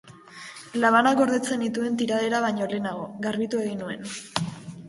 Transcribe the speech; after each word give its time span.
Labanak 0.85 1.19
gordetzen 1.19 1.61
nituen 1.65 1.99
tiraderara 2.01 2.41
baino 2.49 2.71
lehenago, 2.73 3.07
garbitu 3.27 3.65
egin 3.67 3.81
nuen. 3.87 4.11